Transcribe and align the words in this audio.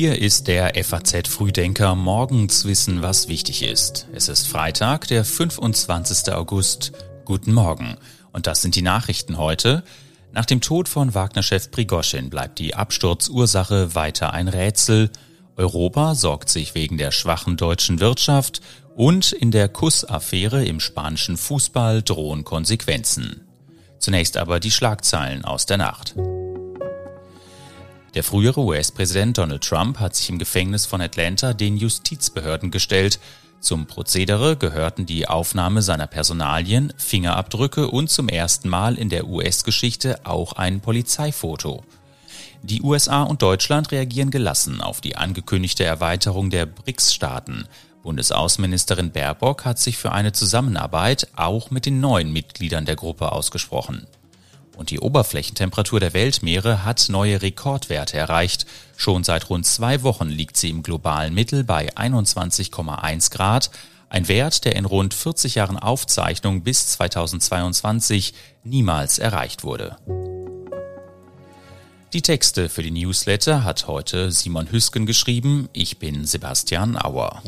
Hier 0.00 0.22
ist 0.22 0.46
der 0.46 0.74
FAZ 0.84 1.26
Frühdenker 1.26 1.96
morgens 1.96 2.64
wissen, 2.64 3.02
was 3.02 3.26
wichtig 3.26 3.64
ist. 3.64 4.06
Es 4.12 4.28
ist 4.28 4.46
Freitag, 4.46 5.08
der 5.08 5.24
25. 5.24 6.32
August. 6.32 6.92
Guten 7.24 7.52
Morgen. 7.52 7.96
Und 8.32 8.46
das 8.46 8.62
sind 8.62 8.76
die 8.76 8.82
Nachrichten 8.82 9.38
heute. 9.38 9.82
Nach 10.32 10.46
dem 10.46 10.60
Tod 10.60 10.88
von 10.88 11.16
Wagner-Chef 11.16 11.72
Prigoschin 11.72 12.30
bleibt 12.30 12.60
die 12.60 12.76
Absturzursache 12.76 13.96
weiter 13.96 14.32
ein 14.32 14.46
Rätsel. 14.46 15.10
Europa 15.56 16.14
sorgt 16.14 16.48
sich 16.48 16.76
wegen 16.76 16.96
der 16.96 17.10
schwachen 17.10 17.56
deutschen 17.56 17.98
Wirtschaft 17.98 18.60
und 18.94 19.32
in 19.32 19.50
der 19.50 19.68
Kussaffäre 19.68 20.64
im 20.64 20.78
spanischen 20.78 21.36
Fußball 21.36 22.04
drohen 22.04 22.44
Konsequenzen. 22.44 23.48
Zunächst 23.98 24.36
aber 24.36 24.60
die 24.60 24.70
Schlagzeilen 24.70 25.44
aus 25.44 25.66
der 25.66 25.78
Nacht. 25.78 26.14
Der 28.14 28.24
frühere 28.24 28.60
US-Präsident 28.60 29.36
Donald 29.36 29.62
Trump 29.62 30.00
hat 30.00 30.16
sich 30.16 30.30
im 30.30 30.38
Gefängnis 30.38 30.86
von 30.86 31.00
Atlanta 31.00 31.52
den 31.52 31.76
Justizbehörden 31.76 32.70
gestellt. 32.70 33.20
Zum 33.60 33.86
Prozedere 33.86 34.56
gehörten 34.56 35.04
die 35.04 35.28
Aufnahme 35.28 35.82
seiner 35.82 36.06
Personalien, 36.06 36.92
Fingerabdrücke 36.96 37.88
und 37.88 38.08
zum 38.08 38.28
ersten 38.28 38.68
Mal 38.68 38.96
in 38.96 39.08
der 39.08 39.26
US-Geschichte 39.26 40.20
auch 40.24 40.54
ein 40.54 40.80
Polizeifoto. 40.80 41.82
Die 42.62 42.82
USA 42.82 43.22
und 43.22 43.42
Deutschland 43.42 43.92
reagieren 43.92 44.30
gelassen 44.30 44.80
auf 44.80 45.00
die 45.00 45.16
angekündigte 45.16 45.84
Erweiterung 45.84 46.50
der 46.50 46.66
BRICS-Staaten. 46.66 47.66
Bundesaußenministerin 48.02 49.10
Baerbock 49.10 49.64
hat 49.64 49.78
sich 49.78 49.98
für 49.98 50.12
eine 50.12 50.32
Zusammenarbeit 50.32 51.28
auch 51.36 51.70
mit 51.70 51.84
den 51.84 52.00
neuen 52.00 52.32
Mitgliedern 52.32 52.86
der 52.86 52.96
Gruppe 52.96 53.32
ausgesprochen. 53.32 54.06
Und 54.78 54.90
die 54.90 55.00
Oberflächentemperatur 55.00 55.98
der 55.98 56.14
Weltmeere 56.14 56.84
hat 56.84 57.08
neue 57.08 57.42
Rekordwerte 57.42 58.16
erreicht. 58.16 58.64
Schon 58.96 59.24
seit 59.24 59.50
rund 59.50 59.66
zwei 59.66 60.04
Wochen 60.04 60.28
liegt 60.28 60.56
sie 60.56 60.70
im 60.70 60.84
globalen 60.84 61.34
Mittel 61.34 61.64
bei 61.64 61.92
21,1 61.96 63.32
Grad, 63.32 63.72
ein 64.08 64.28
Wert, 64.28 64.64
der 64.64 64.76
in 64.76 64.84
rund 64.84 65.14
40 65.14 65.56
Jahren 65.56 65.80
Aufzeichnung 65.80 66.62
bis 66.62 66.90
2022 66.90 68.34
niemals 68.62 69.18
erreicht 69.18 69.64
wurde. 69.64 69.96
Die 72.12 72.22
Texte 72.22 72.68
für 72.68 72.84
die 72.84 72.92
Newsletter 72.92 73.64
hat 73.64 73.88
heute 73.88 74.30
Simon 74.30 74.70
Hüsken 74.70 75.06
geschrieben. 75.06 75.68
Ich 75.72 75.98
bin 75.98 76.24
Sebastian 76.24 76.96
Auer. 76.96 77.42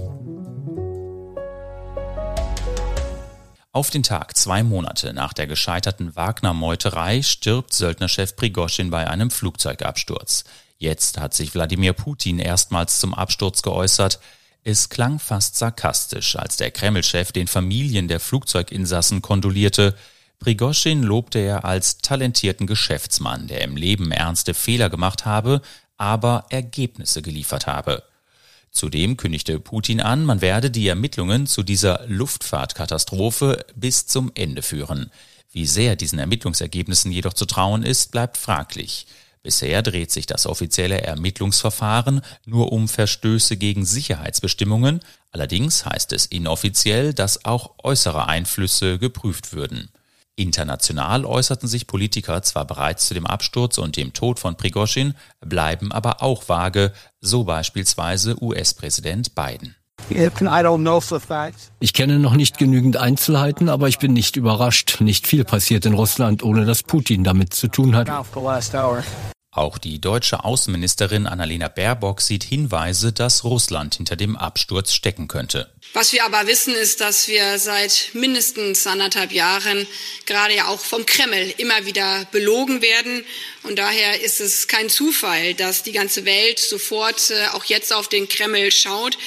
Auf 3.73 3.91
den 3.91 4.03
Tag 4.03 4.37
zwei 4.37 4.65
Monate 4.65 5.13
nach 5.15 5.33
der 5.33 5.47
gescheiterten 5.47 6.17
Wagner-Meuterei 6.17 7.23
stirbt 7.23 7.73
Söldnerchef 7.73 8.35
Prigoschin 8.35 8.91
bei 8.91 9.07
einem 9.07 9.31
Flugzeugabsturz. 9.31 10.43
Jetzt 10.79 11.21
hat 11.21 11.35
sich 11.35 11.55
Wladimir 11.55 11.93
Putin 11.93 12.41
erstmals 12.41 12.99
zum 12.99 13.15
Absturz 13.15 13.63
geäußert. 13.63 14.19
Es 14.65 14.89
klang 14.89 15.21
fast 15.21 15.55
sarkastisch, 15.55 16.35
als 16.35 16.57
der 16.57 16.73
Kreml-Chef 16.73 17.31
den 17.31 17.47
Familien 17.47 18.09
der 18.09 18.19
Flugzeuginsassen 18.19 19.23
kondolierte. 19.23 19.95
Prigoschin 20.41 21.05
lobte 21.05 21.39
er 21.39 21.65
als 21.65 21.99
talentierten 21.99 22.67
Geschäftsmann, 22.67 23.47
der 23.47 23.61
im 23.61 23.77
Leben 23.77 24.11
ernste 24.11 24.53
Fehler 24.53 24.91
gemacht 24.91 25.27
habe, 25.27 25.63
aber 25.97 26.45
Ergebnisse 26.49 27.23
geliefert 27.23 27.69
habe. 27.69 28.03
Zudem 28.71 29.17
kündigte 29.17 29.59
Putin 29.59 30.01
an, 30.01 30.25
man 30.25 30.41
werde 30.41 30.71
die 30.71 30.87
Ermittlungen 30.87 31.47
zu 31.47 31.63
dieser 31.63 32.07
Luftfahrtkatastrophe 32.07 33.65
bis 33.75 34.07
zum 34.07 34.31
Ende 34.35 34.63
führen. 34.63 35.11
Wie 35.53 35.67
sehr 35.67 35.97
diesen 35.97 36.21
Ermittlungsergebnissen 36.21 37.11
jedoch 37.11 37.33
zu 37.33 37.47
trauen 37.47 37.83
ist, 37.83 38.13
bleibt 38.13 38.37
fraglich. 38.37 39.07
Bisher 39.43 39.83
dreht 39.83 40.13
sich 40.13 40.27
das 40.27 40.47
offizielle 40.47 41.01
Ermittlungsverfahren 41.01 42.21
nur 42.45 42.73
um 42.73 42.89
Verstöße 42.89 43.57
gegen 43.57 43.87
Sicherheitsbestimmungen, 43.87 45.01
allerdings 45.33 45.87
heißt 45.87 46.13
es 46.13 46.27
inoffiziell, 46.27 47.15
dass 47.15 47.45
auch 47.47 47.75
äußere 47.83 48.29
Einflüsse 48.29 48.99
geprüft 48.99 49.53
würden. 49.53 49.89
International 50.37 51.25
äußerten 51.25 51.69
sich 51.69 51.87
Politiker 51.87 52.43
zwar 52.43 52.65
bereits 52.65 53.07
zu 53.09 53.15
dem 53.15 53.27
Absturz 53.27 53.79
und 53.79 53.97
dem 53.97 54.13
Tod 54.13 54.39
von 54.39 54.57
Prigoschin, 54.57 55.15
bleiben 55.41 55.93
aber 55.93 56.23
auch 56.23 56.49
vage, 56.49 56.93
so 57.21 57.45
beispielsweise 57.45 58.43
US-Präsident 58.43 59.35
Biden. 59.35 59.77
Ich 61.79 61.93
kenne 61.93 62.19
noch 62.19 62.35
nicht 62.35 62.59
genügend 62.59 62.97
Einzelheiten, 62.97 63.69
aber 63.69 63.89
ich 63.89 63.99
bin 63.99 64.13
nicht 64.13 64.37
überrascht. 64.37 65.01
Nicht 65.01 65.27
viel 65.27 65.45
passiert 65.45 65.85
in 65.87 65.93
Russland, 65.95 66.43
ohne 66.43 66.65
dass 66.65 66.83
Putin 66.83 67.23
damit 67.23 67.55
zu 67.55 67.69
tun 67.69 67.95
hat. 67.95 68.09
Auch 69.53 69.79
die 69.79 70.01
deutsche 70.01 70.45
Außenministerin 70.45 71.27
Annalena 71.27 71.67
Baerbock 71.67 72.21
sieht 72.21 72.45
Hinweise, 72.45 73.13
dass 73.13 73.43
Russland 73.43 73.97
hinter 73.97 74.15
dem 74.15 74.37
Absturz 74.37 74.93
stecken 74.93 75.27
könnte. 75.27 75.69
Was 75.93 76.13
wir 76.13 76.25
aber 76.25 76.47
wissen, 76.47 76.73
ist, 76.73 77.01
dass 77.01 77.27
wir 77.27 77.59
seit 77.59 78.11
mindestens 78.13 78.87
anderthalb 78.87 79.33
Jahren 79.33 79.89
gerade 80.25 80.55
ja 80.55 80.69
auch 80.69 80.79
vom 80.79 81.05
Kreml 81.05 81.53
immer 81.59 81.85
wieder 81.85 82.27
belogen 82.31 82.81
werden. 82.81 83.25
Und 83.65 83.81
daher 83.81 84.21
ist 84.21 84.41
es 84.41 84.69
kein 84.69 84.89
Zufall, 84.89 85.55
dass 85.55 85.83
die 85.83 85.93
ganze 85.93 86.25
Welt 86.25 86.61
sofort 86.61 87.33
äh, 87.33 87.49
auch 87.49 87.65
jetzt 87.65 87.93
auf 87.93 88.09
den 88.09 88.29
Kreml 88.29 88.71
schaut 88.71 89.19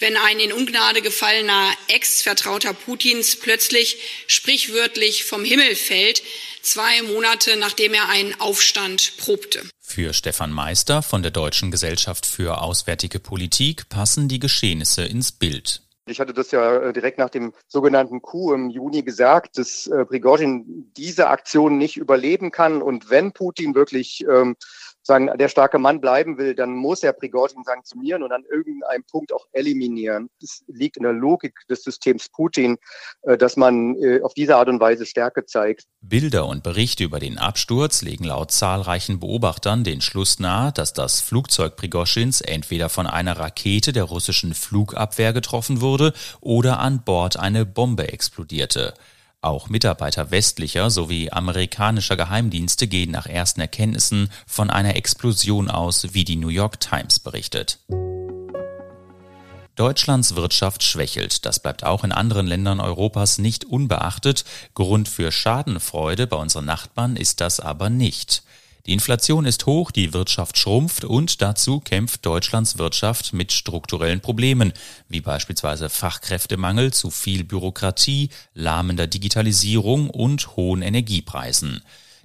wenn 0.00 0.16
ein 0.16 0.38
in 0.38 0.52
Ungnade 0.52 1.02
gefallener 1.02 1.76
Ex-Vertrauter 1.88 2.72
Putins 2.72 3.36
plötzlich 3.36 3.96
sprichwörtlich 4.26 5.24
vom 5.24 5.44
Himmel 5.44 5.74
fällt, 5.74 6.22
zwei 6.68 7.02
Monate 7.02 7.58
nachdem 7.58 7.94
er 7.94 8.08
einen 8.08 8.38
Aufstand 8.40 9.14
probte. 9.18 9.62
Für 9.80 10.12
Stefan 10.12 10.52
Meister 10.52 11.02
von 11.02 11.22
der 11.22 11.30
Deutschen 11.30 11.70
Gesellschaft 11.70 12.26
für 12.26 12.60
Auswärtige 12.60 13.20
Politik 13.20 13.88
passen 13.88 14.28
die 14.28 14.38
Geschehnisse 14.38 15.04
ins 15.04 15.32
Bild. 15.32 15.82
Ich 16.06 16.20
hatte 16.20 16.32
das 16.32 16.50
ja 16.50 16.76
äh, 16.76 16.92
direkt 16.92 17.18
nach 17.18 17.30
dem 17.30 17.52
sogenannten 17.66 18.22
Coup 18.22 18.52
im 18.54 18.70
Juni 18.70 19.02
gesagt, 19.02 19.58
dass 19.58 19.86
äh, 19.86 20.04
Prigozhin 20.04 20.90
diese 20.96 21.28
Aktion 21.28 21.78
nicht 21.78 21.96
überleben 21.96 22.50
kann. 22.50 22.82
Und 22.82 23.10
wenn 23.10 23.32
Putin 23.32 23.74
wirklich 23.74 24.24
ähm, 24.28 24.56
sagen, 25.08 25.30
der 25.36 25.48
starke 25.48 25.78
Mann 25.78 26.00
bleiben 26.00 26.38
will, 26.38 26.54
dann 26.54 26.70
muss 26.74 27.02
er 27.02 27.12
Prigozhin 27.12 27.64
sanktionieren 27.64 28.22
und 28.22 28.30
an 28.30 28.44
irgendeinem 28.48 29.02
Punkt 29.10 29.32
auch 29.32 29.46
eliminieren. 29.52 30.30
Es 30.40 30.62
liegt 30.68 30.96
in 30.96 31.02
der 31.02 31.12
Logik 31.12 31.54
des 31.68 31.82
Systems 31.82 32.28
Putin, 32.28 32.76
äh, 33.22 33.36
dass 33.36 33.56
man 33.56 33.96
äh, 33.96 34.20
auf 34.22 34.34
diese 34.34 34.56
Art 34.56 34.68
und 34.68 34.80
Weise 34.80 35.06
Stärke 35.06 35.44
zeigt. 35.46 35.86
Bilder 36.00 36.46
und 36.46 36.62
Berichte 36.62 37.02
über 37.02 37.18
den 37.18 37.38
Absturz 37.38 38.02
legen 38.02 38.24
laut 38.24 38.52
zahlreichen 38.52 39.18
Beobachtern 39.18 39.82
den 39.82 40.00
Schluss 40.00 40.38
nahe, 40.38 40.72
dass 40.72 40.92
das 40.92 41.20
Flugzeug 41.20 41.76
Prigoschins 41.76 42.40
entweder 42.40 42.88
von 42.88 43.06
einer 43.06 43.38
Rakete 43.38 43.92
der 43.92 44.04
russischen 44.04 44.54
Flugabwehr 44.54 45.32
getroffen 45.32 45.80
wurde 45.80 46.12
oder 46.40 46.78
an 46.78 47.02
Bord 47.02 47.38
eine 47.38 47.66
Bombe 47.66 48.12
explodierte. 48.12 48.94
Auch 49.40 49.68
Mitarbeiter 49.68 50.32
westlicher 50.32 50.90
sowie 50.90 51.30
amerikanischer 51.30 52.16
Geheimdienste 52.16 52.88
gehen 52.88 53.12
nach 53.12 53.26
ersten 53.26 53.60
Erkenntnissen 53.60 54.30
von 54.48 54.68
einer 54.68 54.96
Explosion 54.96 55.70
aus, 55.70 56.12
wie 56.12 56.24
die 56.24 56.34
New 56.34 56.48
York 56.48 56.80
Times 56.80 57.20
berichtet. 57.20 57.78
Deutschlands 59.76 60.34
Wirtschaft 60.34 60.82
schwächelt. 60.82 61.46
Das 61.46 61.60
bleibt 61.60 61.84
auch 61.84 62.02
in 62.02 62.10
anderen 62.10 62.48
Ländern 62.48 62.80
Europas 62.80 63.38
nicht 63.38 63.64
unbeachtet. 63.64 64.44
Grund 64.74 65.08
für 65.08 65.30
Schadenfreude 65.30 66.26
bei 66.26 66.36
unseren 66.36 66.64
Nachbarn 66.64 67.14
ist 67.14 67.40
das 67.40 67.60
aber 67.60 67.90
nicht. 67.90 68.42
Die 68.88 68.94
Inflation 68.94 69.44
ist 69.44 69.66
hoch, 69.66 69.90
die 69.90 70.14
Wirtschaft 70.14 70.56
schrumpft 70.56 71.04
und 71.04 71.42
dazu 71.42 71.78
kämpft 71.78 72.24
Deutschlands 72.24 72.78
Wirtschaft 72.78 73.34
mit 73.34 73.52
strukturellen 73.52 74.22
Problemen, 74.22 74.72
wie 75.10 75.20
beispielsweise 75.20 75.90
Fachkräftemangel, 75.90 76.94
zu 76.94 77.10
viel 77.10 77.44
Bürokratie, 77.44 78.30
lahmender 78.54 79.06
Digitalisierung 79.06 80.08
und 80.08 80.56
hohen 80.56 80.80
Energiepreisen. 80.80 81.82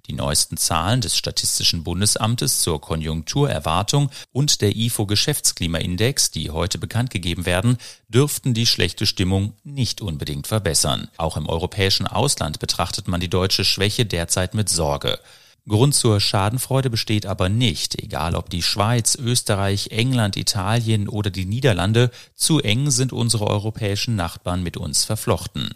Die 0.07 0.13
neuesten 0.13 0.55
Zahlen 0.55 1.01
des 1.01 1.17
Statistischen 1.17 1.83
Bundesamtes 1.83 2.61
zur 2.61 2.79
Konjunkturerwartung 2.79 4.09
und 4.31 4.61
der 4.61 4.73
IFO 4.73 5.05
Geschäftsklimaindex, 5.05 6.31
die 6.31 6.49
heute 6.49 6.77
bekannt 6.77 7.09
gegeben 7.09 7.45
werden, 7.45 7.77
dürften 8.07 8.53
die 8.53 8.67
schlechte 8.67 9.05
Stimmung 9.05 9.51
nicht 9.65 9.99
unbedingt 9.99 10.47
verbessern. 10.47 11.09
Auch 11.17 11.35
im 11.35 11.49
europäischen 11.49 12.07
Ausland 12.07 12.59
betrachtet 12.59 13.09
man 13.09 13.19
die 13.19 13.29
deutsche 13.29 13.65
Schwäche 13.65 14.05
derzeit 14.05 14.53
mit 14.53 14.69
Sorge. 14.69 15.19
Grund 15.65 15.95
zur 15.95 16.19
Schadenfreude 16.19 16.89
besteht 16.89 17.25
aber 17.25 17.47
nicht, 17.47 18.01
egal 18.03 18.35
ob 18.35 18.49
die 18.49 18.61
Schweiz, 18.61 19.15
Österreich, 19.15 19.91
England, 19.91 20.35
Italien 20.35 21.07
oder 21.07 21.29
die 21.29 21.45
Niederlande, 21.45 22.11
zu 22.35 22.59
eng 22.59 22.91
sind 22.91 23.13
unsere 23.13 23.47
europäischen 23.47 24.17
Nachbarn 24.17 24.61
mit 24.61 24.75
uns 24.75 25.05
verflochten. 25.05 25.73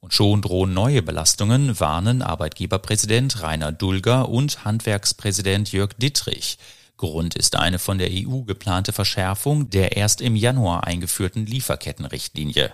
Und 0.00 0.14
schon 0.14 0.40
drohen 0.40 0.72
neue 0.72 1.02
Belastungen, 1.02 1.78
warnen 1.78 2.22
Arbeitgeberpräsident 2.22 3.42
Rainer 3.42 3.72
Dulger 3.72 4.30
und 4.30 4.64
Handwerkspräsident 4.64 5.70
Jörg 5.70 5.92
Dittrich. 5.98 6.56
Grund 6.96 7.34
ist 7.34 7.56
eine 7.56 7.78
von 7.78 7.98
der 7.98 8.08
EU 8.10 8.42
geplante 8.42 8.94
Verschärfung 8.94 9.68
der 9.68 9.98
erst 9.98 10.22
im 10.22 10.34
Januar 10.34 10.84
eingeführten 10.84 11.44
Lieferkettenrichtlinie. 11.44 12.72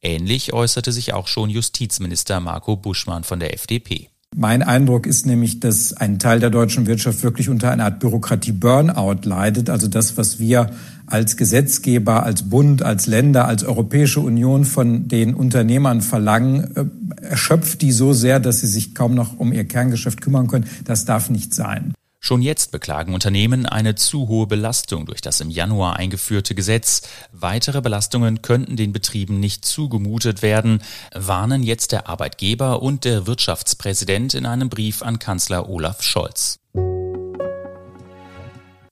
Ähnlich 0.00 0.52
äußerte 0.52 0.92
sich 0.92 1.12
auch 1.12 1.26
schon 1.26 1.50
Justizminister 1.50 2.38
Marco 2.38 2.76
Buschmann 2.76 3.24
von 3.24 3.40
der 3.40 3.52
FDP. 3.52 4.10
Mein 4.36 4.64
Eindruck 4.64 5.06
ist 5.06 5.26
nämlich, 5.26 5.60
dass 5.60 5.92
ein 5.92 6.18
Teil 6.18 6.40
der 6.40 6.50
deutschen 6.50 6.88
Wirtschaft 6.88 7.22
wirklich 7.22 7.48
unter 7.48 7.70
einer 7.70 7.84
Art 7.84 8.00
Bürokratie-Burnout 8.00 9.20
leidet. 9.22 9.70
Also 9.70 9.86
das, 9.86 10.16
was 10.16 10.40
wir 10.40 10.70
als 11.06 11.36
Gesetzgeber, 11.36 12.24
als 12.24 12.42
Bund, 12.42 12.82
als 12.82 13.06
Länder, 13.06 13.46
als 13.46 13.62
Europäische 13.62 14.18
Union 14.18 14.64
von 14.64 15.06
den 15.06 15.34
Unternehmern 15.34 16.00
verlangen, 16.00 16.76
äh, 16.76 16.84
erschöpft 17.24 17.80
die 17.80 17.92
so 17.92 18.12
sehr, 18.12 18.40
dass 18.40 18.60
sie 18.60 18.66
sich 18.66 18.92
kaum 18.92 19.14
noch 19.14 19.38
um 19.38 19.52
ihr 19.52 19.64
Kerngeschäft 19.64 20.20
kümmern 20.20 20.48
können. 20.48 20.66
Das 20.84 21.04
darf 21.04 21.30
nicht 21.30 21.54
sein. 21.54 21.94
Schon 22.24 22.40
jetzt 22.40 22.72
beklagen 22.72 23.12
Unternehmen 23.12 23.66
eine 23.66 23.96
zu 23.96 24.28
hohe 24.28 24.46
Belastung 24.46 25.04
durch 25.04 25.20
das 25.20 25.42
im 25.42 25.50
Januar 25.50 25.96
eingeführte 25.96 26.54
Gesetz. 26.54 27.02
Weitere 27.32 27.82
Belastungen 27.82 28.40
könnten 28.40 28.76
den 28.76 28.94
Betrieben 28.94 29.40
nicht 29.40 29.66
zugemutet 29.66 30.40
werden, 30.40 30.82
warnen 31.12 31.62
jetzt 31.62 31.92
der 31.92 32.08
Arbeitgeber 32.08 32.80
und 32.80 33.04
der 33.04 33.26
Wirtschaftspräsident 33.26 34.32
in 34.32 34.46
einem 34.46 34.70
Brief 34.70 35.02
an 35.02 35.18
Kanzler 35.18 35.68
Olaf 35.68 36.02
Scholz. 36.02 36.60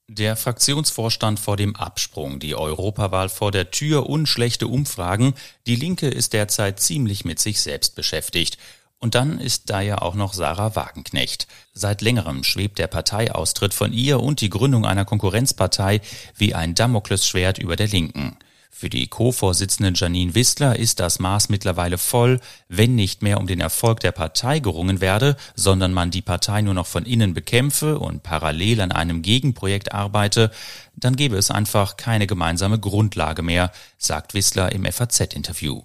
Der 0.07 0.35
Fraktionsvorstand 0.35 1.39
vor 1.39 1.57
dem 1.57 1.75
Absprung, 1.75 2.39
die 2.39 2.53
Europawahl 2.53 3.29
vor 3.29 3.51
der 3.51 3.71
Tür 3.71 4.07
und 4.11 4.27
schlechte 4.27 4.67
Umfragen. 4.67 5.33
Die 5.65 5.75
Linke 5.75 6.07
ist 6.07 6.33
derzeit 6.33 6.79
ziemlich 6.79 7.25
mit 7.25 7.39
sich 7.39 7.61
selbst 7.61 7.95
beschäftigt. 7.95 8.59
Und 9.03 9.15
dann 9.15 9.37
ist 9.37 9.69
da 9.69 9.81
ja 9.81 9.97
auch 9.97 10.15
noch 10.15 10.33
Sarah 10.33 10.77
Wagenknecht. 10.77 11.47
Seit 11.73 12.01
längerem 12.01 12.45
schwebt 12.45 12.79
der 12.79 12.87
Parteiaustritt 12.87 13.73
von 13.73 13.91
ihr 13.91 14.21
und 14.21 14.39
die 14.39 14.49
Gründung 14.49 14.85
einer 14.85 15.03
Konkurrenzpartei 15.03 15.99
wie 16.37 16.55
ein 16.55 16.73
Damoklesschwert 16.73 17.57
über 17.57 17.75
der 17.75 17.89
Linken. 17.89 18.37
Für 18.71 18.87
die 18.87 19.07
Co-Vorsitzende 19.07 19.91
Janine 19.93 20.35
Wissler 20.35 20.79
ist 20.79 21.01
das 21.01 21.19
Maß 21.19 21.49
mittlerweile 21.49 21.97
voll, 21.97 22.39
wenn 22.69 22.95
nicht 22.95 23.21
mehr 23.21 23.41
um 23.41 23.45
den 23.45 23.59
Erfolg 23.59 23.99
der 23.99 24.13
Partei 24.13 24.59
gerungen 24.59 25.01
werde, 25.01 25.35
sondern 25.53 25.91
man 25.91 26.09
die 26.09 26.21
Partei 26.21 26.61
nur 26.61 26.73
noch 26.73 26.87
von 26.87 27.05
innen 27.05 27.33
bekämpfe 27.33 27.99
und 27.99 28.23
parallel 28.23 28.79
an 28.79 28.93
einem 28.93 29.21
Gegenprojekt 29.21 29.93
arbeite, 29.93 30.49
dann 30.95 31.17
gäbe 31.17 31.35
es 31.35 31.51
einfach 31.51 31.97
keine 31.97 32.25
gemeinsame 32.25 32.79
Grundlage 32.79 33.41
mehr, 33.41 33.73
sagt 33.97 34.33
Wissler 34.33 34.71
im 34.71 34.85
FAZ-Interview. 34.85 35.81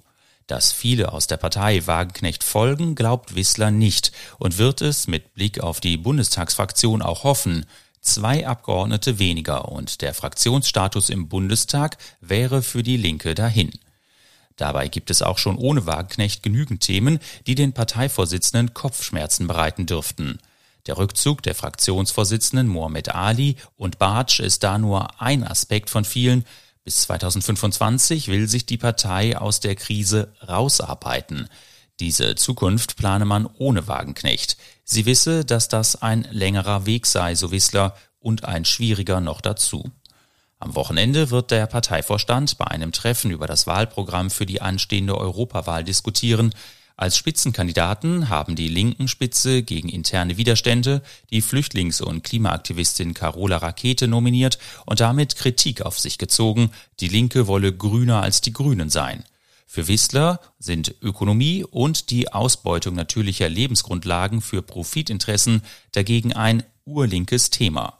Dass 0.48 0.72
viele 0.72 1.12
aus 1.12 1.26
der 1.26 1.36
Partei 1.36 1.86
Wagenknecht 1.86 2.42
folgen, 2.42 2.94
glaubt 2.94 3.34
Wissler 3.34 3.70
nicht 3.70 4.12
und 4.38 4.56
wird 4.56 4.80
es 4.80 5.06
mit 5.06 5.34
Blick 5.34 5.60
auf 5.60 5.78
die 5.78 5.98
Bundestagsfraktion 5.98 7.02
auch 7.02 7.22
hoffen. 7.22 7.66
Zwei 8.00 8.46
Abgeordnete 8.46 9.18
weniger 9.18 9.68
und 9.68 10.00
der 10.00 10.14
Fraktionsstatus 10.14 11.10
im 11.10 11.28
Bundestag 11.28 11.98
wäre 12.22 12.62
für 12.62 12.82
die 12.82 12.96
Linke 12.96 13.34
dahin. 13.34 13.72
Dabei 14.56 14.88
gibt 14.88 15.10
es 15.10 15.20
auch 15.20 15.36
schon 15.36 15.58
ohne 15.58 15.84
Wagenknecht 15.84 16.42
genügend 16.42 16.80
Themen, 16.80 17.18
die 17.46 17.54
den 17.54 17.74
Parteivorsitzenden 17.74 18.72
Kopfschmerzen 18.72 19.48
bereiten 19.48 19.84
dürften. 19.84 20.38
Der 20.86 20.96
Rückzug 20.96 21.42
der 21.42 21.54
Fraktionsvorsitzenden 21.54 22.68
Mohamed 22.68 23.14
Ali 23.14 23.56
und 23.76 23.98
Bartsch 23.98 24.40
ist 24.40 24.62
da 24.62 24.78
nur 24.78 25.20
ein 25.20 25.44
Aspekt 25.44 25.90
von 25.90 26.06
vielen, 26.06 26.46
bis 26.88 27.02
2025 27.02 28.28
will 28.28 28.48
sich 28.48 28.64
die 28.64 28.78
Partei 28.78 29.36
aus 29.36 29.60
der 29.60 29.74
Krise 29.74 30.32
rausarbeiten. 30.48 31.46
Diese 32.00 32.34
Zukunft 32.34 32.96
plane 32.96 33.26
man 33.26 33.44
ohne 33.44 33.88
Wagenknecht. 33.88 34.56
Sie 34.84 35.04
wisse, 35.04 35.44
dass 35.44 35.68
das 35.68 36.00
ein 36.00 36.26
längerer 36.30 36.86
Weg 36.86 37.04
sei, 37.04 37.34
so 37.34 37.50
Wissler, 37.50 37.94
und 38.20 38.46
ein 38.46 38.64
schwieriger 38.64 39.20
noch 39.20 39.42
dazu. 39.42 39.90
Am 40.60 40.74
Wochenende 40.76 41.28
wird 41.28 41.50
der 41.50 41.66
Parteivorstand 41.66 42.56
bei 42.56 42.64
einem 42.68 42.92
Treffen 42.92 43.32
über 43.32 43.46
das 43.46 43.66
Wahlprogramm 43.66 44.30
für 44.30 44.46
die 44.46 44.62
anstehende 44.62 45.18
Europawahl 45.18 45.84
diskutieren. 45.84 46.54
Als 46.98 47.16
Spitzenkandidaten 47.16 48.28
haben 48.28 48.56
die 48.56 48.66
linken 48.66 49.06
Spitze 49.06 49.62
gegen 49.62 49.88
interne 49.88 50.36
Widerstände 50.36 51.00
die 51.30 51.42
Flüchtlings- 51.42 52.02
und 52.02 52.24
Klimaaktivistin 52.24 53.14
Carola 53.14 53.58
Rakete 53.58 54.08
nominiert 54.08 54.58
und 54.84 54.98
damit 54.98 55.36
Kritik 55.36 55.82
auf 55.82 55.96
sich 55.96 56.18
gezogen, 56.18 56.72
die 56.98 57.06
Linke 57.06 57.46
wolle 57.46 57.72
grüner 57.72 58.20
als 58.20 58.40
die 58.40 58.52
Grünen 58.52 58.90
sein. 58.90 59.22
Für 59.64 59.86
Wissler 59.86 60.40
sind 60.58 60.92
Ökonomie 61.00 61.62
und 61.62 62.10
die 62.10 62.32
Ausbeutung 62.32 62.96
natürlicher 62.96 63.48
Lebensgrundlagen 63.48 64.40
für 64.40 64.62
Profitinteressen 64.62 65.62
dagegen 65.92 66.32
ein 66.32 66.64
urlinkes 66.84 67.50
Thema. 67.50 67.96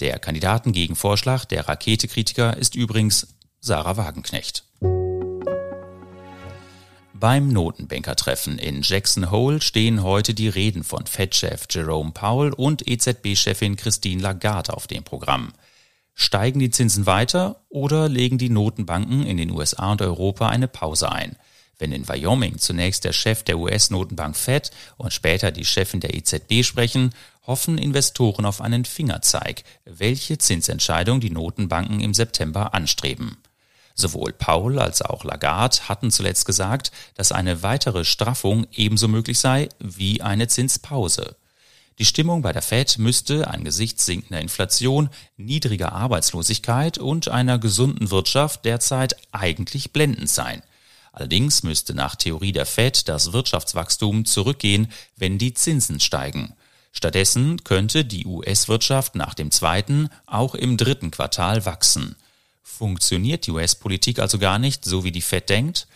Der 0.00 0.18
Kandidatengegenvorschlag 0.18 1.44
der 1.44 1.68
Raketekritiker 1.68 2.56
ist 2.56 2.74
übrigens 2.74 3.34
Sarah 3.60 3.98
Wagenknecht. 3.98 4.64
Beim 7.20 7.48
Notenbankertreffen 7.48 8.58
in 8.58 8.80
Jackson 8.80 9.30
Hole 9.30 9.60
stehen 9.60 10.02
heute 10.02 10.32
die 10.32 10.48
Reden 10.48 10.82
von 10.82 11.04
Fed-Chef 11.04 11.66
Jerome 11.70 12.12
Powell 12.12 12.54
und 12.54 12.88
EZB-Chefin 12.88 13.76
Christine 13.76 14.22
Lagarde 14.22 14.72
auf 14.72 14.86
dem 14.86 15.04
Programm. 15.04 15.52
Steigen 16.14 16.60
die 16.60 16.70
Zinsen 16.70 17.04
weiter 17.04 17.60
oder 17.68 18.08
legen 18.08 18.38
die 18.38 18.48
Notenbanken 18.48 19.26
in 19.26 19.36
den 19.36 19.50
USA 19.50 19.92
und 19.92 20.00
Europa 20.00 20.48
eine 20.48 20.66
Pause 20.66 21.12
ein? 21.12 21.36
Wenn 21.78 21.92
in 21.92 22.08
Wyoming 22.08 22.56
zunächst 22.56 23.04
der 23.04 23.12
Chef 23.12 23.42
der 23.42 23.58
US-Notenbank 23.58 24.34
Fed 24.34 24.70
und 24.96 25.12
später 25.12 25.52
die 25.52 25.66
Chefin 25.66 26.00
der 26.00 26.14
EZB 26.14 26.64
sprechen, 26.64 27.12
hoffen 27.46 27.76
Investoren 27.76 28.46
auf 28.46 28.62
einen 28.62 28.86
Fingerzeig, 28.86 29.64
welche 29.84 30.38
Zinsentscheidung 30.38 31.20
die 31.20 31.28
Notenbanken 31.28 32.00
im 32.00 32.14
September 32.14 32.72
anstreben. 32.72 33.36
Sowohl 33.94 34.32
Paul 34.32 34.78
als 34.78 35.02
auch 35.02 35.24
Lagarde 35.24 35.88
hatten 35.88 36.10
zuletzt 36.10 36.46
gesagt, 36.46 36.92
dass 37.14 37.32
eine 37.32 37.62
weitere 37.62 38.04
Straffung 38.04 38.66
ebenso 38.72 39.08
möglich 39.08 39.38
sei 39.38 39.68
wie 39.78 40.22
eine 40.22 40.48
Zinspause. 40.48 41.36
Die 41.98 42.06
Stimmung 42.06 42.40
bei 42.40 42.52
der 42.52 42.62
Fed 42.62 42.98
müsste 42.98 43.48
angesichts 43.48 44.06
sinkender 44.06 44.40
Inflation, 44.40 45.10
niedriger 45.36 45.92
Arbeitslosigkeit 45.92 46.96
und 46.96 47.28
einer 47.28 47.58
gesunden 47.58 48.10
Wirtschaft 48.10 48.64
derzeit 48.64 49.16
eigentlich 49.32 49.92
blendend 49.92 50.30
sein. 50.30 50.62
Allerdings 51.12 51.62
müsste 51.62 51.92
nach 51.92 52.16
Theorie 52.16 52.52
der 52.52 52.64
Fed 52.64 53.08
das 53.08 53.34
Wirtschaftswachstum 53.34 54.24
zurückgehen, 54.24 54.90
wenn 55.16 55.36
die 55.36 55.52
Zinsen 55.52 56.00
steigen. 56.00 56.54
Stattdessen 56.92 57.62
könnte 57.64 58.04
die 58.04 58.24
US-Wirtschaft 58.26 59.14
nach 59.14 59.34
dem 59.34 59.50
zweiten 59.50 60.08
auch 60.26 60.54
im 60.54 60.76
dritten 60.76 61.10
Quartal 61.10 61.66
wachsen. 61.66 62.16
Funktioniert 62.62 63.46
die 63.46 63.50
US-Politik 63.50 64.18
also 64.18 64.38
gar 64.38 64.58
nicht, 64.58 64.84
so 64.84 65.04
wie 65.04 65.12
die 65.12 65.22
Fed 65.22 65.48
denkt? 65.48 65.86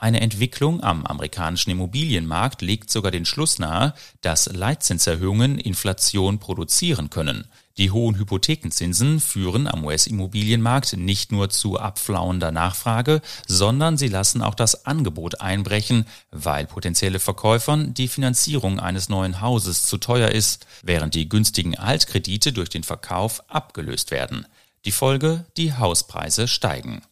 Eine 0.00 0.22
Entwicklung 0.22 0.82
am 0.82 1.04
amerikanischen 1.04 1.70
Immobilienmarkt 1.70 2.62
legt 2.62 2.90
sogar 2.90 3.10
den 3.10 3.26
Schluss 3.26 3.58
nahe, 3.58 3.92
dass 4.22 4.46
Leitzinserhöhungen 4.46 5.58
Inflation 5.58 6.38
produzieren 6.38 7.10
können. 7.10 7.44
Die 7.76 7.90
hohen 7.90 8.18
Hypothekenzinsen 8.18 9.20
führen 9.20 9.66
am 9.66 9.84
US-Immobilienmarkt 9.84 10.96
nicht 10.96 11.32
nur 11.32 11.50
zu 11.50 11.78
abflauender 11.78 12.50
Nachfrage, 12.50 13.20
sondern 13.46 13.98
sie 13.98 14.08
lassen 14.08 14.40
auch 14.40 14.54
das 14.54 14.86
Angebot 14.86 15.42
einbrechen, 15.42 16.06
weil 16.30 16.66
potenzielle 16.66 17.20
Verkäufern 17.20 17.92
die 17.92 18.08
Finanzierung 18.08 18.80
eines 18.80 19.10
neuen 19.10 19.42
Hauses 19.42 19.86
zu 19.86 19.98
teuer 19.98 20.30
ist, 20.30 20.66
während 20.82 21.14
die 21.14 21.28
günstigen 21.28 21.76
Altkredite 21.76 22.54
durch 22.54 22.70
den 22.70 22.84
Verkauf 22.84 23.42
abgelöst 23.50 24.10
werden. 24.10 24.46
Die 24.86 24.92
Folge, 24.92 25.44
die 25.58 25.74
Hauspreise 25.74 26.48
steigen. 26.48 27.02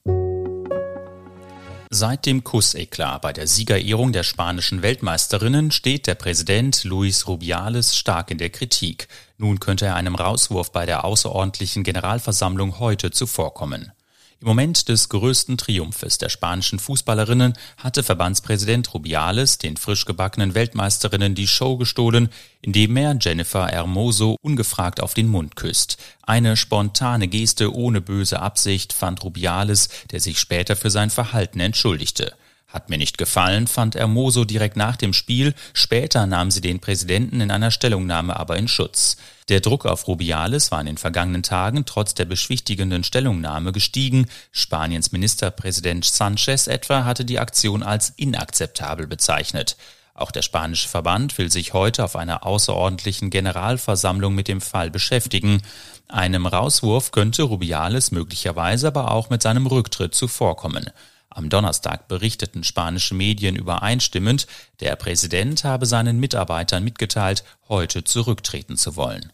Seit 1.90 2.24
dem 2.24 2.42
Kusseklar 2.42 3.20
bei 3.20 3.34
der 3.34 3.46
Siegerehrung 3.46 4.12
der 4.12 4.22
spanischen 4.22 4.80
Weltmeisterinnen 4.80 5.70
steht 5.70 6.06
der 6.06 6.14
Präsident 6.14 6.84
Luis 6.84 7.26
Rubiales 7.26 7.94
stark 7.94 8.30
in 8.30 8.38
der 8.38 8.48
Kritik. 8.48 9.08
Nun 9.36 9.60
könnte 9.60 9.84
er 9.84 9.96
einem 9.96 10.14
Rauswurf 10.14 10.72
bei 10.72 10.86
der 10.86 11.04
außerordentlichen 11.04 11.84
Generalversammlung 11.84 12.78
heute 12.78 13.10
zuvorkommen. 13.10 13.92
Im 14.40 14.46
Moment 14.46 14.88
des 14.88 15.08
größten 15.08 15.58
Triumphes 15.58 16.18
der 16.18 16.28
spanischen 16.28 16.78
Fußballerinnen 16.78 17.54
hatte 17.76 18.04
Verbandspräsident 18.04 18.94
Rubiales 18.94 19.58
den 19.58 19.76
frisch 19.76 20.04
gebackenen 20.04 20.54
Weltmeisterinnen 20.54 21.34
die 21.34 21.48
Show 21.48 21.76
gestohlen, 21.76 22.28
indem 22.62 22.96
er 22.96 23.16
Jennifer 23.20 23.66
Hermoso 23.66 24.36
ungefragt 24.40 25.00
auf 25.02 25.14
den 25.14 25.26
Mund 25.26 25.56
küsst. 25.56 25.96
Eine 26.22 26.56
spontane 26.56 27.26
Geste 27.26 27.74
ohne 27.74 28.00
böse 28.00 28.40
Absicht 28.40 28.92
fand 28.92 29.24
Rubiales, 29.24 29.88
der 30.12 30.20
sich 30.20 30.38
später 30.38 30.76
für 30.76 30.90
sein 30.90 31.10
Verhalten 31.10 31.58
entschuldigte. 31.58 32.32
Hat 32.68 32.90
mir 32.90 32.98
nicht 32.98 33.16
gefallen, 33.16 33.66
fand 33.66 33.94
Hermoso 33.94 34.44
direkt 34.44 34.76
nach 34.76 34.96
dem 34.96 35.14
Spiel. 35.14 35.54
Später 35.72 36.26
nahm 36.26 36.50
sie 36.50 36.60
den 36.60 36.80
Präsidenten 36.80 37.40
in 37.40 37.50
einer 37.50 37.70
Stellungnahme 37.70 38.38
aber 38.38 38.58
in 38.58 38.68
Schutz. 38.68 39.16
Der 39.48 39.60
Druck 39.60 39.86
auf 39.86 40.06
Rubiales 40.06 40.70
war 40.70 40.80
in 40.80 40.86
den 40.86 40.98
vergangenen 40.98 41.42
Tagen 41.42 41.86
trotz 41.86 42.12
der 42.12 42.26
beschwichtigenden 42.26 43.04
Stellungnahme 43.04 43.72
gestiegen. 43.72 44.26
Spaniens 44.52 45.12
Ministerpräsident 45.12 46.04
Sanchez 46.04 46.66
etwa 46.66 47.06
hatte 47.06 47.24
die 47.24 47.38
Aktion 47.38 47.82
als 47.82 48.10
inakzeptabel 48.16 49.06
bezeichnet. 49.06 49.78
Auch 50.12 50.30
der 50.30 50.42
spanische 50.42 50.88
Verband 50.88 51.38
will 51.38 51.50
sich 51.50 51.72
heute 51.72 52.04
auf 52.04 52.16
einer 52.16 52.44
außerordentlichen 52.44 53.30
Generalversammlung 53.30 54.34
mit 54.34 54.46
dem 54.46 54.60
Fall 54.60 54.90
beschäftigen. 54.90 55.62
Einem 56.08 56.44
Rauswurf 56.44 57.12
könnte 57.12 57.44
Rubiales 57.44 58.10
möglicherweise 58.10 58.88
aber 58.88 59.12
auch 59.12 59.30
mit 59.30 59.42
seinem 59.42 59.66
Rücktritt 59.66 60.14
zuvorkommen. 60.14 60.90
Am 61.30 61.48
Donnerstag 61.50 62.08
berichteten 62.08 62.64
spanische 62.64 63.14
Medien 63.14 63.54
übereinstimmend, 63.54 64.46
der 64.80 64.96
Präsident 64.96 65.64
habe 65.64 65.86
seinen 65.86 66.18
Mitarbeitern 66.18 66.82
mitgeteilt, 66.82 67.44
heute 67.68 68.02
zurücktreten 68.02 68.76
zu 68.76 68.96
wollen. 68.96 69.32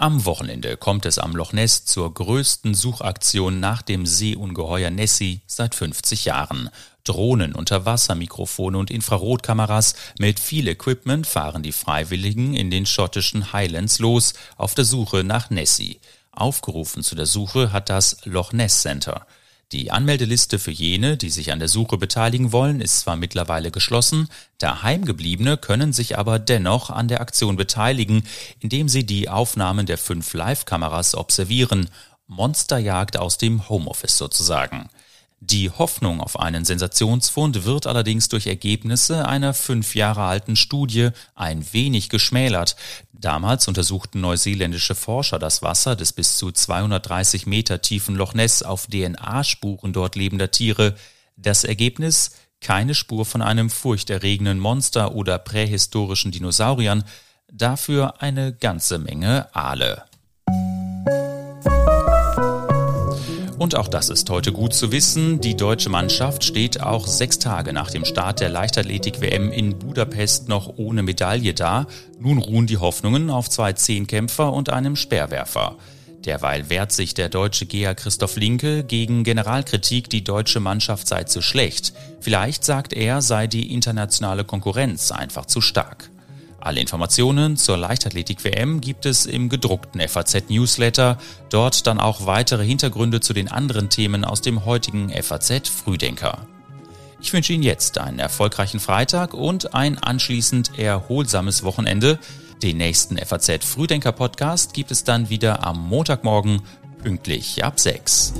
Am 0.00 0.24
Wochenende 0.24 0.78
kommt 0.78 1.04
es 1.04 1.18
am 1.18 1.36
Loch 1.36 1.52
Ness 1.52 1.84
zur 1.84 2.14
größten 2.14 2.72
Suchaktion 2.72 3.60
nach 3.60 3.82
dem 3.82 4.06
Seeungeheuer 4.06 4.88
Nessie 4.88 5.42
seit 5.46 5.74
50 5.74 6.24
Jahren. 6.24 6.70
Drohnen, 7.04 7.54
Unterwassermikrofone 7.54 8.78
und 8.78 8.90
Infrarotkameras 8.90 9.96
mit 10.18 10.40
viel 10.40 10.68
Equipment 10.68 11.26
fahren 11.26 11.62
die 11.62 11.72
Freiwilligen 11.72 12.54
in 12.54 12.70
den 12.70 12.86
schottischen 12.86 13.52
Highlands 13.52 13.98
los 13.98 14.32
auf 14.56 14.74
der 14.74 14.86
Suche 14.86 15.22
nach 15.22 15.50
Nessie. 15.50 16.00
Aufgerufen 16.32 17.02
zu 17.02 17.14
der 17.14 17.26
Suche 17.26 17.70
hat 17.72 17.90
das 17.90 18.24
Loch 18.24 18.54
Ness 18.54 18.80
Center. 18.80 19.26
Die 19.72 19.92
Anmeldeliste 19.92 20.58
für 20.58 20.72
jene, 20.72 21.16
die 21.16 21.30
sich 21.30 21.52
an 21.52 21.60
der 21.60 21.68
Suche 21.68 21.96
beteiligen 21.96 22.50
wollen, 22.50 22.80
ist 22.80 23.00
zwar 23.00 23.14
mittlerweile 23.14 23.70
geschlossen, 23.70 24.28
Daheimgebliebene 24.58 25.58
können 25.58 25.92
sich 25.92 26.18
aber 26.18 26.40
dennoch 26.40 26.90
an 26.90 27.06
der 27.06 27.20
Aktion 27.20 27.54
beteiligen, 27.54 28.24
indem 28.58 28.88
sie 28.88 29.06
die 29.06 29.28
Aufnahmen 29.28 29.86
der 29.86 29.96
fünf 29.96 30.34
Live-Kameras 30.34 31.14
observieren. 31.14 31.88
Monsterjagd 32.26 33.16
aus 33.16 33.38
dem 33.38 33.68
Homeoffice 33.68 34.18
sozusagen. 34.18 34.88
Die 35.42 35.70
Hoffnung 35.70 36.20
auf 36.20 36.38
einen 36.38 36.66
Sensationsfund 36.66 37.64
wird 37.64 37.86
allerdings 37.86 38.28
durch 38.28 38.46
Ergebnisse 38.46 39.26
einer 39.26 39.54
fünf 39.54 39.94
Jahre 39.94 40.24
alten 40.24 40.54
Studie 40.54 41.10
ein 41.34 41.72
wenig 41.72 42.10
geschmälert. 42.10 42.76
Damals 43.14 43.66
untersuchten 43.66 44.20
neuseeländische 44.20 44.94
Forscher 44.94 45.38
das 45.38 45.62
Wasser 45.62 45.96
des 45.96 46.12
bis 46.12 46.36
zu 46.36 46.52
230 46.52 47.46
Meter 47.46 47.80
tiefen 47.80 48.16
Loch 48.16 48.34
Ness 48.34 48.62
auf 48.62 48.86
DNA-Spuren 48.88 49.94
dort 49.94 50.14
lebender 50.14 50.50
Tiere. 50.50 50.94
Das 51.36 51.64
Ergebnis? 51.64 52.32
Keine 52.60 52.94
Spur 52.94 53.24
von 53.24 53.40
einem 53.40 53.70
furchterregenden 53.70 54.58
Monster 54.58 55.14
oder 55.14 55.38
prähistorischen 55.38 56.32
Dinosauriern, 56.32 57.04
dafür 57.50 58.20
eine 58.20 58.52
ganze 58.52 58.98
Menge 58.98 59.48
Aale. 59.54 60.04
Und 63.60 63.74
auch 63.74 63.88
das 63.88 64.08
ist 64.08 64.30
heute 64.30 64.52
gut 64.52 64.72
zu 64.72 64.90
wissen. 64.90 65.42
Die 65.42 65.54
deutsche 65.54 65.90
Mannschaft 65.90 66.44
steht 66.44 66.80
auch 66.80 67.06
sechs 67.06 67.38
Tage 67.38 67.74
nach 67.74 67.90
dem 67.90 68.06
Start 68.06 68.40
der 68.40 68.48
Leichtathletik-WM 68.48 69.52
in 69.52 69.78
Budapest 69.78 70.48
noch 70.48 70.78
ohne 70.78 71.02
Medaille 71.02 71.52
da. 71.52 71.86
Nun 72.18 72.38
ruhen 72.38 72.66
die 72.66 72.78
Hoffnungen 72.78 73.28
auf 73.28 73.50
zwei 73.50 73.74
Zehnkämpfer 73.74 74.50
und 74.50 74.70
einem 74.70 74.96
Speerwerfer. 74.96 75.76
Derweil 76.24 76.70
wehrt 76.70 76.90
sich 76.92 77.12
der 77.12 77.28
deutsche 77.28 77.66
Geher 77.66 77.94
Christoph 77.94 78.36
Linke 78.36 78.82
gegen 78.82 79.24
Generalkritik, 79.24 80.08
die 80.08 80.24
deutsche 80.24 80.60
Mannschaft 80.60 81.06
sei 81.06 81.24
zu 81.24 81.42
schlecht. 81.42 81.92
Vielleicht, 82.20 82.64
sagt 82.64 82.94
er, 82.94 83.20
sei 83.20 83.46
die 83.46 83.74
internationale 83.74 84.44
Konkurrenz 84.44 85.12
einfach 85.12 85.44
zu 85.44 85.60
stark. 85.60 86.08
Alle 86.60 86.80
Informationen 86.80 87.56
zur 87.56 87.78
Leichtathletik-WM 87.78 88.82
gibt 88.82 89.06
es 89.06 89.24
im 89.24 89.48
gedruckten 89.48 90.00
FAZ-Newsletter. 90.06 91.16
Dort 91.48 91.86
dann 91.86 91.98
auch 91.98 92.26
weitere 92.26 92.64
Hintergründe 92.64 93.20
zu 93.20 93.32
den 93.32 93.48
anderen 93.48 93.88
Themen 93.88 94.24
aus 94.24 94.42
dem 94.42 94.66
heutigen 94.66 95.10
FAZ-Frühdenker. 95.10 96.46
Ich 97.22 97.32
wünsche 97.32 97.54
Ihnen 97.54 97.62
jetzt 97.62 97.98
einen 97.98 98.18
erfolgreichen 98.18 98.80
Freitag 98.80 99.32
und 99.32 99.74
ein 99.74 99.98
anschließend 99.98 100.78
erholsames 100.78 101.62
Wochenende. 101.62 102.18
Den 102.62 102.76
nächsten 102.76 103.16
FAZ 103.16 103.64
Frühdenker 103.64 104.12
Podcast 104.12 104.74
gibt 104.74 104.90
es 104.90 105.04
dann 105.04 105.30
wieder 105.30 105.66
am 105.66 105.88
Montagmorgen 105.88 106.60
pünktlich 107.02 107.64
ab 107.64 107.80
6. 107.80 108.34